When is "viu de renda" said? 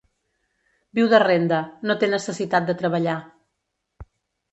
0.99-1.59